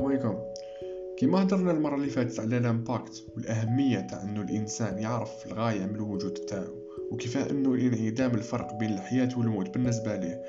السلام 0.00 0.12
عليكم. 0.12 0.38
كيما 1.16 1.42
هضرنا 1.42 1.70
المرة 1.70 1.94
اللي 1.94 2.08
فاتت 2.08 2.40
على 2.40 2.58
الامباكت 2.58 3.24
والأهمية 3.36 4.00
تاع 4.00 4.22
انه 4.22 4.42
الإنسان 4.42 4.98
يعرف 4.98 5.46
الغاية 5.46 5.86
من 5.86 5.94
الوجود 5.94 6.32
تاعو 6.32 6.74
وكيف 7.10 7.36
أنه 7.36 7.74
الانعدام 7.74 8.34
الفرق 8.34 8.74
بين 8.74 8.92
الحياة 8.92 9.28
والموت 9.38 9.74
بالنسبة 9.74 10.16
ليه. 10.16 10.42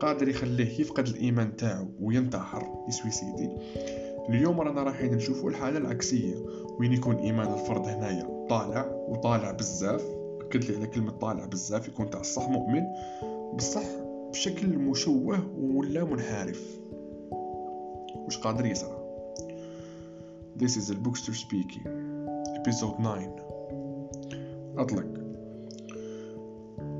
قادر 0.00 0.28
يخليه 0.28 0.80
يفقد 0.80 1.06
الإيمان 1.06 1.56
تاعو 1.56 1.86
وينتحر 2.00 2.84
يسويسيدي 2.88 3.50
اليوم 4.28 4.60
رانا 4.60 4.82
رايحين 4.82 5.14
نشوفوا 5.14 5.50
الحالة 5.50 5.78
العكسية 5.78 6.34
وين 6.78 6.92
يكون 6.92 7.16
إيمان 7.16 7.52
الفرد 7.52 7.88
هنايا؟ 7.88 8.46
طالع 8.50 8.86
وطالع 9.08 9.50
بزاف. 9.50 10.04
اكد 10.40 10.64
لي 10.64 10.76
على 10.76 10.86
كلمة 10.86 11.10
طالع 11.10 11.44
بزاف 11.44 11.88
يكون 11.88 12.10
تاع 12.10 12.20
الصح 12.20 12.48
مؤمن 12.48 12.82
بصح 13.54 13.86
بشكل 14.30 14.78
مشوه 14.78 15.50
ولا 15.58 16.04
منحرف. 16.04 16.78
وش 18.28 18.38
قادر 18.38 18.66
يصرى 18.66 18.98
This 20.58 20.76
is 20.76 20.88
the 20.88 20.94
Bookster 20.94 21.34
speaking. 21.34 21.84
Episode 22.60 22.96
9 22.98 23.36
أطلق. 24.78 25.06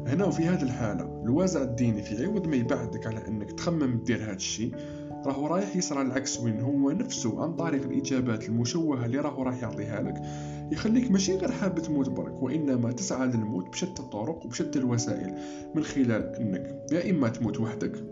هنا 0.06 0.24
وفي 0.24 0.42
هذه 0.46 0.62
الحالة 0.62 1.22
الوازع 1.24 1.62
الديني 1.62 2.02
في 2.02 2.24
عوض 2.24 2.46
ما 2.46 2.56
يبعدك 2.56 3.06
على 3.06 3.28
أنك 3.28 3.52
تخمم 3.52 4.02
دير 4.04 4.24
هذا 4.24 4.32
الشيء 4.32 4.74
راهو 5.26 5.46
رايح 5.46 5.76
يصرى 5.76 6.02
العكس 6.02 6.40
وين 6.40 6.60
هو 6.60 6.90
نفسه 6.90 7.42
عن 7.42 7.56
طريق 7.56 7.82
الإجابات 7.82 8.48
المشوهة 8.48 9.04
اللي 9.04 9.18
راهو 9.18 9.42
راح 9.42 9.62
يعطيها 9.62 10.02
لك. 10.02 10.22
يخليك 10.72 11.10
ماشي 11.10 11.36
غير 11.36 11.52
حاب 11.52 11.78
تموت 11.78 12.08
برك 12.08 12.42
وإنما 12.42 12.92
تسعى 12.92 13.26
للموت 13.26 13.68
بشتى 13.68 14.02
الطرق 14.02 14.44
وبشتى 14.44 14.78
الوسائل 14.78 15.34
من 15.74 15.82
خلال 15.82 16.34
أنك 16.36 16.92
يا 16.92 17.10
إما 17.10 17.28
تموت 17.28 17.60
وحدك. 17.60 18.04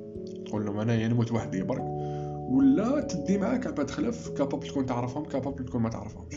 تقول 0.46 0.66
لهم 0.66 0.78
أنا 0.78 1.08
نموت 1.08 1.32
وحدي 1.32 1.62
برك. 1.62 2.15
ولا 2.48 3.00
تدي 3.00 3.38
معاك 3.38 3.66
عباد 3.66 3.90
خلاف 3.90 4.28
capable 4.28 4.68
تكون 4.68 4.86
تعرفهم 4.86 5.24
capable 5.24 5.64
تكون 5.64 5.82
ما 5.82 5.88
تعرفهمش. 5.88 6.34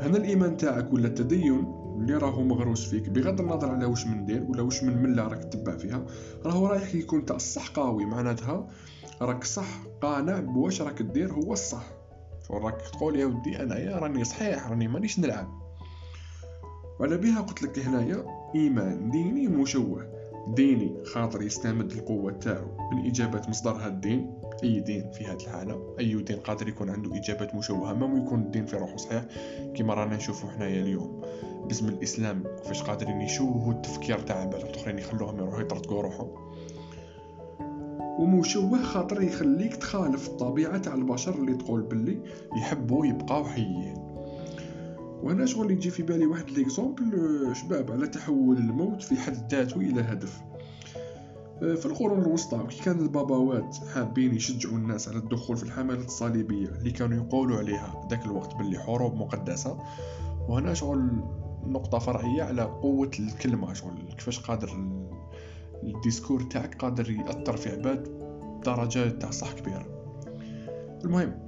هنا 0.00 0.16
الإيمان 0.16 0.56
تاعك 0.56 0.92
ولا 0.92 1.06
التدين 1.06 1.74
اللي 1.96 2.14
راهو 2.14 2.42
مغروس 2.42 2.88
فيك 2.88 3.08
بغض 3.08 3.40
النظر 3.40 3.70
على 3.70 3.84
واش 3.84 4.06
من 4.06 4.24
دير 4.24 4.44
ولا 4.48 4.62
واش 4.62 4.84
من 4.84 5.02
ملة 5.02 5.28
راك 5.28 5.44
تتبع 5.44 5.76
فيها 5.76 6.06
راهو 6.44 6.66
رايح 6.66 6.94
يكون 6.94 7.24
تاع 7.24 7.36
الصح 7.36 7.68
قوي. 7.68 8.04
معناتها 8.04 8.68
راك 9.22 9.44
صح 9.44 9.82
قانع 10.00 10.40
بواش 10.40 10.82
راك 10.82 11.02
دير 11.02 11.32
هو 11.32 11.52
الصح. 11.52 11.84
راك 12.50 12.80
تقول 12.80 13.16
يا 13.16 13.26
ودي 13.26 13.62
انايا 13.62 13.98
راني 13.98 14.24
صحيح 14.24 14.70
راني 14.70 14.88
مانيش 14.88 15.18
نلعب. 15.18 15.48
وعلى 17.00 17.16
بها 17.16 17.40
قلت 17.40 17.62
لك 17.62 17.78
هنايا 17.78 18.24
إيمان 18.54 19.10
ديني 19.10 19.48
مشوه. 19.48 20.17
ديني 20.54 21.04
خاطر 21.04 21.42
يستمد 21.42 21.92
القوة 21.92 22.32
تاعو 22.32 22.66
من 22.92 23.06
إجابة 23.06 23.42
مصدرها 23.48 23.86
الدين. 23.86 24.38
أي 24.64 24.80
دين 24.80 25.10
في 25.10 25.24
هذه 25.24 25.42
الحالة 25.42 25.94
أي 25.98 26.22
دين 26.22 26.36
قادر 26.36 26.68
يكون 26.68 26.90
عنده 26.90 27.16
إجابات 27.16 27.54
مشوهة 27.54 27.92
ما 27.92 28.18
يكون 28.18 28.40
الدين 28.40 28.66
في 28.66 28.76
روحه 28.76 28.96
صحيح 28.96 29.24
كما 29.76 29.94
رانا 29.94 30.16
نشوفو 30.16 30.48
حنايا 30.48 30.82
اليوم. 30.82 31.22
باسم 31.68 31.88
الإسلام 31.88 32.44
كيفاش 32.62 32.82
قادرين 32.82 33.20
يشوهوا 33.20 33.72
التفكير 33.72 34.18
تاع 34.18 34.36
عباد 34.36 34.60
الآخرين 34.60 34.98
يخلوهم 34.98 35.38
يروحوا 35.38 35.60
يطردقوا 35.60 36.02
روحهم 36.02 36.30
ومشوه 38.18 38.82
خاطر 38.82 39.22
يخليك 39.22 39.76
تخالف 39.76 40.28
الطبيعة 40.28 40.78
تاع 40.78 40.94
البشر 40.94 41.34
اللي 41.34 41.54
تقول 41.54 41.82
باللي 41.82 42.20
يحبوا 42.56 43.06
يبقاو 43.06 43.44
حيين. 43.44 44.07
وأنا 45.28 45.46
شغل 45.46 45.70
يجي 45.70 45.90
في 45.90 46.02
بالي 46.02 46.26
واحد 46.26 46.50
l'exemple 46.50 47.50
شباب 47.54 47.92
على 47.92 48.08
تحول 48.08 48.56
الموت 48.56 49.02
في 49.02 49.16
حد 49.16 49.54
ذاته 49.54 49.76
إلى 49.76 50.00
هدف. 50.00 50.40
في 51.60 51.86
القرون 51.86 52.22
الوسطى 52.22 52.66
كي 52.68 52.82
كان 52.82 52.98
الباباوات 52.98 53.76
حابين 53.94 54.34
يشجعوا 54.34 54.76
الناس 54.76 55.08
على 55.08 55.18
الدخول 55.18 55.56
في 55.56 55.62
الحملات 55.62 56.04
الصليبية 56.04 56.68
اللي 56.68 56.90
كانوا 56.90 57.16
يقولوا 57.16 57.58
عليها 57.58 58.08
ذاك 58.10 58.24
الوقت 58.24 58.54
باللي 58.56 58.78
حروب 58.78 59.14
مقدسة. 59.14 59.78
وهنا 60.48 60.74
شغل 60.74 61.10
نقطة 61.66 61.98
فرعية 61.98 62.42
على 62.42 62.62
قوة 62.62 63.10
الكلمة 63.18 63.72
شغل 63.72 63.92
كيفاش 64.18 64.40
قادر 64.40 64.70
ال 65.82 65.89
discours 65.89 66.42
تاعك 66.42 66.74
قادر 66.74 67.10
يأثر 67.10 67.56
في 67.56 67.70
عباد 67.70 68.18
درجات 68.64 69.22
تاع 69.22 69.30
صح 69.30 69.52
كبيرة. 69.52 69.86
المهم 71.04 71.47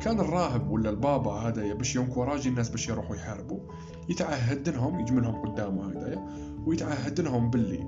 كان 0.00 0.20
الراهب 0.20 0.70
ولا 0.70 0.90
البابا 0.90 1.30
هذايا 1.30 1.74
باش 1.74 1.96
ينكوراجي 1.96 2.48
الناس 2.48 2.68
باش 2.68 2.88
يروحوا 2.88 3.16
يحاربوا 3.16 3.60
يتعهد 4.08 4.68
لهم 4.68 5.00
يجملهم 5.00 5.46
قدامه 5.46 5.90
هذايا 5.90 6.26
ويتعهد 6.66 7.20
لهم 7.20 7.50
باللي 7.50 7.80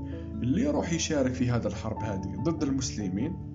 اللي 0.43 0.63
يروح 0.63 0.93
يشارك 0.93 1.35
في 1.35 1.51
هذا 1.51 1.69
الحرب 1.69 2.03
هذه 2.03 2.43
ضد 2.43 2.63
المسلمين. 2.63 3.49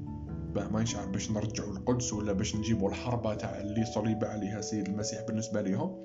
باه 0.56 0.68
ما 0.68 0.81
يشعر 0.81 1.06
باش 1.06 1.31
نرجعوا 1.31 1.72
القدس 1.72 2.13
ولا 2.13 2.34
باش 2.34 2.56
نجيبوا 2.56 2.90
الحربة 2.90 3.34
تاع 3.34 3.62
اللي 3.62 3.86
صليب 3.86 4.24
عليها 4.24 4.62
سيد 4.62 4.88
المسيح 4.88 5.22
بالنسبة 5.28 5.62
لهم 5.62 5.96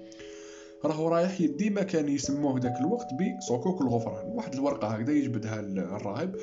راهو 0.84 1.08
رايح 1.08 1.40
يدي 1.40 1.70
ما 1.70 1.82
كان 1.82 2.08
يسموه 2.08 2.60
ذاك 2.60 2.80
الوقت 2.80 3.06
بصكوك 3.38 3.80
الغفران. 3.80 4.26
واحد 4.26 4.54
الورقة 4.54 4.88
هكذا 4.88 5.12
يجبدها 5.12 5.60
الراهب. 5.60 6.36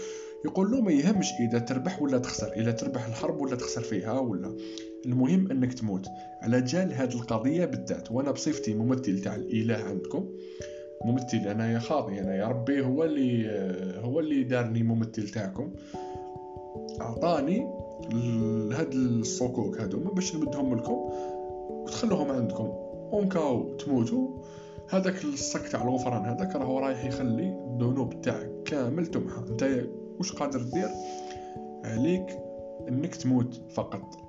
يقول 0.45 0.71
له 0.71 0.81
ما 0.81 0.91
يهمش 0.91 1.31
إذا 1.39 1.59
تربح 1.59 2.01
ولا 2.01 2.17
تخسر 2.17 2.51
إذا 2.55 2.71
تربح 2.71 3.05
الحرب 3.05 3.41
ولا 3.41 3.55
تخسر 3.55 3.81
فيها 3.81 4.19
ولا. 4.19 4.55
المهم 5.05 5.51
إنك 5.51 5.73
تموت. 5.73 6.07
على 6.41 6.61
جال 6.61 6.93
هذه 6.93 7.13
القضية 7.13 7.65
بالذات 7.65 8.11
وأنا 8.11 8.31
بصفتي 8.31 8.73
ممثل 8.73 9.21
تاع 9.21 9.35
الإله 9.35 9.75
عندكم. 9.75 10.29
ممثل 11.05 11.37
أنا 11.37 11.73
يا 11.73 11.79
خاطي 11.79 12.19
أنا 12.19 12.35
يا 12.35 12.47
ربي 12.47 12.81
هو 12.81 13.03
اللي 13.03 13.49
هو 13.99 14.19
اللي 14.19 14.43
دارني 14.43 14.83
ممثل 14.83 15.29
تاعكم. 15.29 15.71
أعطاني 17.01 17.67
هاد 18.73 18.93
الصكوك 18.93 19.77
هادوما 19.77 20.11
باش 20.11 20.35
نمدهم 20.35 20.75
لكم 20.75 21.09
وتخلوهم 21.69 22.31
عندكم. 22.31 22.73
اونكاو 23.13 23.77
تموتوا. 23.77 24.27
هذاك 24.89 25.23
الصك 25.23 25.67
تاع 25.67 25.83
الغفران 25.83 26.25
هذاك 26.25 26.55
راهو 26.55 26.79
رايح 26.79 27.05
يخلي 27.05 27.47
الذنوب 27.47 28.21
تاعك 28.21 28.51
كامل 28.65 29.05
تمحى. 29.05 29.41
أنت 29.49 29.63
واش 30.17 30.31
قادر 30.31 30.61
دير 30.61 30.89
عليك 31.83 32.39
إنك 32.87 33.15
تموت 33.15 33.61
فقط. 33.73 34.25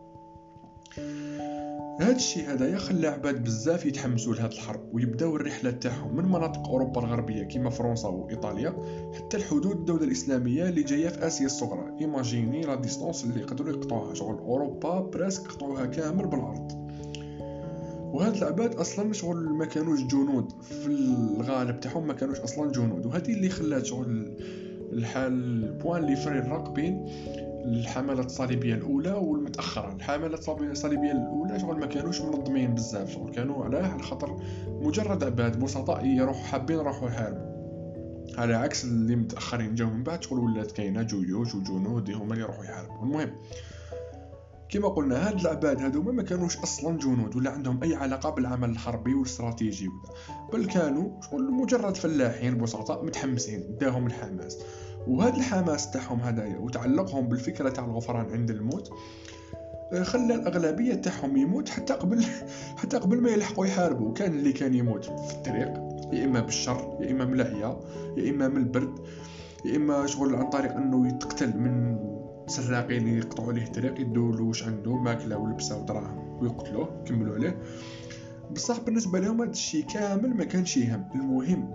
هذا 2.00 2.16
الشيء 2.16 2.52
هذايا 2.52 2.78
خلى 2.78 3.06
عباد 3.06 3.44
بزاف 3.44 3.86
يتحمسوا 3.86 4.34
لهاد 4.34 4.52
الحرب 4.52 4.80
ويبداو 4.92 5.36
الرحلة 5.36 5.70
تاعهم 5.70 6.16
من 6.16 6.24
مناطق 6.24 6.68
أوروبا 6.68 7.00
الغربية 7.00 7.42
كيما 7.42 7.70
فرنسا 7.70 8.08
وإيطاليا 8.08 8.74
حتى 9.14 9.36
الحدود 9.36 9.76
الدولة 9.76 10.04
الإسلامية 10.04 10.68
اللي 10.68 10.82
جاية 10.82 11.08
في 11.08 11.26
آسيا 11.26 11.46
الصغرى. 11.46 11.96
imaginez 12.00 12.60
la 12.60 12.74
distance 12.74 13.24
اللي 13.24 13.40
يقدروا 13.40 13.70
يقطعوها. 13.70 14.14
شغل 14.14 14.38
أوروبا 14.38 15.00
براسك 15.00 15.48
قطعوها 15.48 15.86
كامل 15.86 16.26
بالأرض. 16.26 16.72
وهاد 18.14 18.36
العباد 18.36 18.74
أصلا 18.74 19.12
شغل 19.12 19.36
ما 19.36 19.64
كانوش 19.64 20.02
جنود 20.02 20.52
في 20.62 20.86
الغالب 20.86 21.80
تاعهم 21.80 22.06
ما 22.06 22.12
كانوش 22.12 22.40
أصلا 22.40 22.72
جنود. 22.72 23.06
وهذه 23.06 23.32
اللي 23.32 23.48
خلات 23.48 23.86
شغل 23.86 24.36
البوان 24.92 26.04
اللي 26.04 26.16
فرق 26.16 26.70
بين 26.70 27.06
الحملات 27.64 28.26
الصليبية 28.26 28.74
الأولى 28.74 29.12
والمتأخرة. 29.12 29.92
الحملات 29.92 30.48
الصليبية 30.48 31.12
الأولى 31.12 31.58
شغل 31.58 31.78
ما 31.78 31.86
كانوش 31.86 32.20
منظمين 32.20 32.74
بزاف 32.74 33.10
شغل 33.10 33.30
كانوا 33.32 33.64
علاه 33.64 33.88
على 33.88 34.02
خاطر 34.02 34.36
مجرد 34.68 35.24
عباد 35.24 35.60
بسطاء 35.60 36.06
يروحوا 36.06 36.42
حابين 36.44 36.76
يروحوا 36.78 37.08
يحاربوا 37.08 37.56
على 38.38 38.54
عكس 38.54 38.84
اللي 38.84 39.16
متأخرين 39.16 39.74
جاو 39.74 39.90
من 39.90 40.02
بعد 40.02 40.22
شغل 40.22 40.38
ولات 40.38 40.72
كاينة 40.72 41.02
جيوش 41.02 41.54
وجنود 41.54 42.10
هما 42.10 42.32
اللي 42.32 42.44
يروحوا 42.44 42.64
يحاربوا 42.64 43.02
المهم 43.02 43.30
كما 44.68 44.88
قلنا 44.88 45.28
هاد 45.28 45.40
العباد 45.40 45.80
هذوما 45.80 46.12
ما 46.12 46.22
كانوش 46.22 46.58
أصلا 46.58 46.98
جنود 46.98 47.36
ولا 47.36 47.50
عندهم 47.50 47.82
أي 47.82 47.94
علاقة 47.94 48.30
بالعمل 48.30 48.70
الحربي 48.70 49.14
والاستراتيجي 49.14 49.88
ولا 49.88 49.98
بل 50.52 50.66
كانوا 50.66 51.20
شغل 51.20 51.50
مجرد 51.50 51.96
فلاحين 51.96 52.58
بسطاء 52.58 53.04
متحمسين 53.04 53.78
داهم 53.80 54.06
الحماس. 54.06 54.58
وهذا 55.06 55.36
الحماس 55.36 55.90
تاعهم 55.90 56.20
هدايا 56.20 56.58
وتعلقهم 56.58 57.28
بالفكرة 57.28 57.68
تاع 57.68 57.84
الغفران 57.84 58.30
عند 58.30 58.50
الموت 58.50 58.90
آه، 59.92 60.02
خلى 60.02 60.34
الأغلبية 60.34 60.94
تاعهم 60.94 61.36
يموت 61.36 61.68
حتى 61.68 61.92
قبل 61.92 62.24
حتى 62.80 62.96
قبل 62.96 63.20
ما 63.20 63.30
يلحقوا 63.30 63.66
يحاربوا. 63.66 64.14
كان 64.14 64.32
اللي 64.32 64.52
كان 64.52 64.74
يموت 64.74 65.04
في 65.04 65.34
الطريق 65.34 65.72
يا 66.12 66.24
إما 66.24 66.40
بالشر 66.40 66.98
يا 67.00 67.10
إما 67.10 67.24
من 67.24 67.40
العيا 67.40 67.80
يا 68.16 68.30
إما 68.30 68.48
من 68.48 68.56
البرد 68.56 68.98
يا 69.64 69.76
إما 69.76 70.06
شغل 70.06 70.34
عن 70.34 70.50
طريق 70.50 70.72
إنه 70.72 71.08
يتقتل 71.08 71.58
من 71.58 71.98
سراقين 72.46 73.08
يقطعوا 73.08 73.48
عليه 73.48 73.64
الطريق 73.64 74.00
يدوا 74.00 74.32
له 74.32 74.42
واش 74.42 74.62
عنده 74.62 74.96
ماكلة 74.96 75.36
ولبسه 75.38 75.82
ودراهم 75.82 76.42
ويقتلوه 76.42 77.02
يكملوا 77.04 77.34
عليه. 77.34 77.58
بصح 78.50 78.80
بالنسبة 78.80 79.20
لهم 79.20 79.42
هذا 79.42 79.50
الشيء 79.50 79.84
كامل 79.86 80.36
ما 80.36 80.44
كانش 80.44 80.76
يهم 80.76 81.08
المهم 81.14 81.70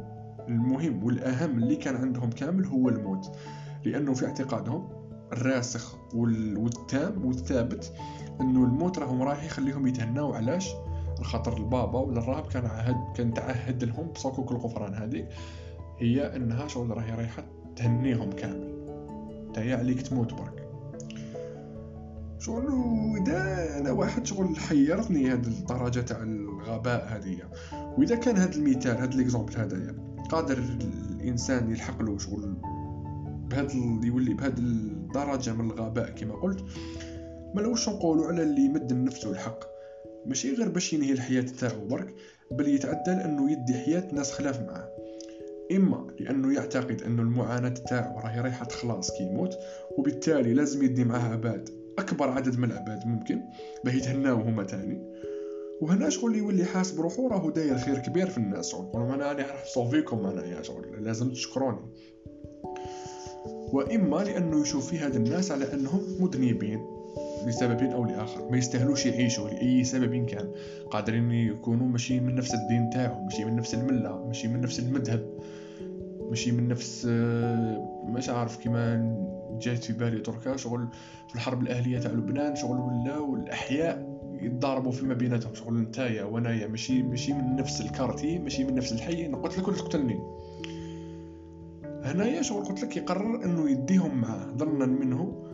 المهم 0.48 1.04
والأهم 1.04 1.58
اللي 1.58 1.76
كان 1.76 1.96
عندهم 1.96 2.30
كامل 2.30 2.66
هو 2.66 2.90
الموت. 2.90 3.38
لأنه 3.86 4.14
في 4.14 4.26
اعتقادهم 4.26 4.90
الراسخ 5.34 5.96
والتام 6.16 7.26
والثابت 7.26 7.94
إنه 8.42 8.64
الموت 8.64 9.00
راهم 9.00 9.22
رايح 9.22 9.44
يخليهم 9.44 9.88
يتهناو 9.88 10.34
علاش؟ 10.34 10.70
الخاطر 11.20 11.58
البابا 11.58 12.00
ولا 12.00 12.20
الراهب 12.20 12.48
كان 12.48 12.66
عهد 12.66 12.96
كان 13.16 13.34
تعهد 13.34 13.84
لهم 13.84 14.08
بصكوك 14.08 14.52
الغفران 14.52 14.94
هذه 14.94 15.28
هي 16.00 16.36
إنها 16.36 16.68
شغل 16.68 16.90
راهي 16.90 17.12
رايحة 17.12 17.44
تهنيهم 17.76 18.32
كامل. 18.32 18.72
تايا 19.54 19.78
عليك 19.78 20.02
تموت 20.02 20.34
برك. 20.34 20.61
شغل 22.42 22.66
اذا 23.22 23.70
أنا 23.80 23.92
واحد 23.92 24.26
شغل 24.26 24.58
حيرتني 24.58 25.32
هاد 25.32 25.46
الدرجة 25.46 26.00
تاع 26.00 26.24
الغباء 26.24 27.08
هذه 27.08 27.38
وإذا 27.98 28.16
كان 28.16 28.38
هاد 28.38 28.54
المثال 28.54 28.98
هاد 28.98 29.16
ليكزومبل 29.16 29.54
هذايا 29.58 29.96
قادر 30.30 30.58
الإنسان 30.58 31.72
يلحق 31.72 32.02
له 32.02 32.18
شغل 32.18 32.54
بهاد 33.50 33.74
يولي 34.04 34.34
بهاد 34.34 34.58
الدرجة 34.58 35.54
من 35.54 35.72
الغباء 35.72 36.10
كما 36.10 36.36
قلت. 36.36 36.66
ما 37.56 37.62
لوش 37.62 37.90
نقولوا 37.90 38.28
على 38.28 38.44
اللي 38.44 38.62
يمد 38.62 38.94
نفسه 38.94 39.32
الحق. 39.32 39.60
ماشي 40.26 40.56
غير 40.56 40.70
باش 40.70 40.94
ينهي 40.94 41.12
الحياة 41.12 41.46
تاعو 41.60 41.88
برك 41.88 42.16
بل 42.52 42.68
يتعدى 42.68 43.12
لأنه 43.12 43.52
يدي 43.52 43.74
حياة 43.74 44.14
ناس 44.14 44.32
خلاف 44.32 44.62
معاه. 44.62 44.90
إما 45.72 46.08
لأنه 46.20 46.54
يعتقد 46.54 47.02
انه 47.02 47.22
المعاناة 47.22 47.70
تاعو 47.70 48.20
راهي 48.20 48.42
رايحة 48.42 48.66
تخلص 48.66 49.12
كي 49.12 49.24
يموت 49.24 49.56
وبالتالي 49.98 50.54
لازم 50.54 50.84
يدي 50.84 51.04
معاه 51.04 51.32
عباد 51.32 51.81
أكبر 52.00 52.30
عدد 52.30 52.60
من 52.60 52.72
العباد 52.72 53.08
ممكن 53.08 53.42
باه 53.86 53.94
يتهناو 53.94 54.42
هما 54.42 54.64
تاني. 54.64 55.02
وهنا 55.82 56.10
شغل 56.10 56.36
يولي 56.36 56.66
حاسب 56.66 57.02
روحو 57.02 57.28
راهو 57.28 57.50
داير 57.50 57.78
خير 57.78 57.98
كبير 57.98 58.30
في 58.30 58.38
الناس. 58.38 58.72
شغل 58.72 58.92
أنا 58.96 59.06
راني 59.06 59.42
راح 59.42 59.64
نصوفيكم 59.66 60.26
انايا 60.26 60.62
شغل 60.62 61.04
لازم 61.04 61.32
تشكروني. 61.32 61.80
وإما 63.74 64.24
لأنه 64.24 64.62
يشوف 64.62 64.90
في 64.90 64.98
هاد 64.98 65.16
الناس 65.16 65.52
على 65.52 65.74
أنهم 65.74 66.02
مذنبين 66.20 66.80
لسبب 67.48 67.84
أو 67.84 68.06
لآخر 68.06 68.52
ما 68.52 68.58
يستاهلوش 68.58 69.06
يعيشوا 69.06 69.50
لأي 69.50 69.84
سبب 69.84 70.26
كان. 70.26 70.52
قادرين 70.92 71.32
يكونوا 71.32 71.88
ماشي 71.88 72.20
من 72.20 72.36
نفس 72.36 72.54
الدين 72.54 72.90
تاعو 72.90 73.24
ماشي 73.24 73.46
من 73.46 73.56
نفس 73.56 73.74
الملة 73.74 74.26
ماشي 74.28 74.48
من 74.48 74.62
نفس 74.62 74.80
المذهب 74.80 75.40
ماشي 76.30 76.52
من 76.52 76.68
نفس 76.68 77.06
مش 78.06 78.30
عارف 78.30 78.58
كيما 78.58 79.16
جات 79.62 79.84
في 79.84 79.94
بالي 79.94 80.20
تركا 80.20 80.56
شغل 80.58 80.88
في 81.30 81.36
الحرب 81.36 81.62
الأهلية 81.62 82.00
تاع 82.00 82.12
لبنان 82.12 82.56
شغل 82.56 82.78
ولاو 82.80 83.36
الاحياء 83.36 84.12
يتضاربوا 84.42 84.92
فيما 84.92 85.14
بيناتهم 85.14 85.56
شغل 85.56 85.78
نتايا 85.82 86.24
وانايا 86.24 86.68
ماشي 86.68 87.04
ماشي 87.04 87.34
من 87.34 87.56
نفس 87.56 87.82
الكارتي 87.82 88.40
ماشي 88.40 88.64
من 88.64 88.76
نفس 88.76 88.92
الحي 88.92 89.26
أنا 89.26 89.38
قلت 89.38 89.58
لك 89.58 89.68
ولا 89.68 89.78
تقتلني 89.78 90.20
هنايا 92.04 92.42
شغل 92.42 92.66
قلت 92.66 92.84
لك 92.84 92.98
يقرر 92.98 93.46
إنه 93.46 93.70
يديهم 93.70 94.22
معاه 94.22 94.48
ظنا 94.58 94.86
منه 94.86 95.48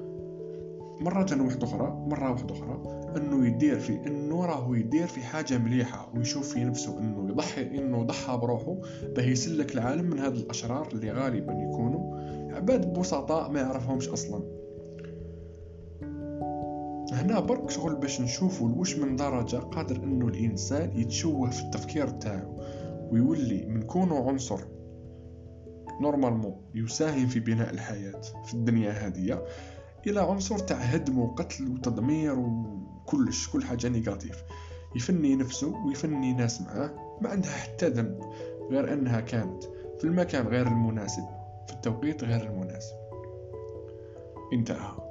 مرة 1.01 1.43
واحدة 1.43 1.63
أخرى 1.67 2.03
مرة 2.07 2.31
واحدة 2.31 2.53
أخرى 2.53 3.01
أنه 3.17 3.47
يدير 3.47 3.79
في 3.79 4.07
أنه 4.07 4.45
راهو 4.45 4.73
يدير 4.73 5.07
في 5.07 5.21
حاجة 5.21 5.57
مليحة 5.57 6.11
ويشوف 6.15 6.53
في 6.53 6.63
نفسه 6.63 6.99
أنه 6.99 7.29
يضحي 7.29 7.61
أنه 7.61 8.03
ضحى 8.03 8.37
بروحه 8.37 8.77
باه 9.15 9.23
يسلك 9.23 9.75
العالم 9.75 10.05
من 10.05 10.19
هاد 10.19 10.35
الأشرار 10.35 10.87
اللي 10.93 11.11
غالبا 11.11 11.53
يكونوا. 11.53 12.17
عباد 12.57 12.93
بسطاء 12.93 13.51
ما 13.51 13.59
يعرفهمش 13.59 14.09
أصلا. 14.09 14.57
هنا 17.11 17.39
برك 17.39 17.69
شغل 17.69 17.95
باش 17.95 18.21
نشوفوا 18.21 18.69
لواش 18.69 18.97
من 18.97 19.15
درجة 19.15 19.57
قادر 19.57 19.95
أنه 19.95 20.27
الإنسان 20.27 20.99
يتشوه 20.99 21.49
في 21.49 21.61
التفكير 21.61 22.07
تاعو 22.07 22.55
ويولي 23.11 23.65
من 23.65 23.81
كونه 23.81 24.29
عنصر 24.29 24.59
normalement 26.01 26.61
يساهم 26.75 27.27
في 27.27 27.39
بناء 27.39 27.73
الحياة 27.73 28.21
في 28.45 28.53
الدنيا 28.53 28.91
هذه 28.91 29.43
إلى 30.07 30.19
عنصر 30.19 30.59
تاع 30.59 30.77
هدم 30.77 31.19
وقتل 31.19 31.71
وتدمير 31.71 32.39
وكلش 32.39 33.49
كل 33.49 33.63
حاجة 33.63 33.87
négative. 33.87 34.43
يفني 34.95 35.35
نفسه 35.35 35.85
ويفني 35.85 36.33
ناس 36.33 36.61
معاه 36.61 37.17
ما 37.21 37.29
عندها 37.29 37.51
حتى 37.51 37.89
ذنب 37.89 38.19
غير 38.71 38.93
إنها 38.93 39.19
كانت 39.19 39.63
في 39.99 40.03
المكان 40.03 40.47
غير 40.47 40.67
المناسب. 40.67 41.36
في 41.67 41.73
التوقيت 41.73 42.23
غير 42.23 42.41
المناسب. 42.41 42.95
انتهى. 44.53 45.06